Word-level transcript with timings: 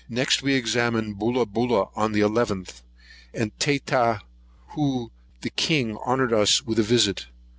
We 0.41 0.55
examined 0.55 1.19
Bolobola 1.19 1.91
on 1.95 2.11
the 2.11 2.21
11th; 2.21 2.81
and 3.35 3.51
Tatahu, 3.59 5.11
the 5.41 5.49
king, 5.51 5.95
honoured 5.97 6.33
us 6.33 6.63
with 6.65 6.79
a 6.79 6.81
visit. 6.81 7.27